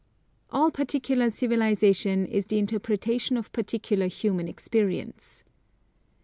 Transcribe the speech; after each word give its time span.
All 0.49 0.71
particular 0.71 1.29
civilisation 1.29 2.25
is 2.25 2.47
the 2.47 2.57
interpretation 2.57 3.37
of 3.37 3.51
particular 3.51 4.07
human 4.07 4.47
experience. 4.47 5.43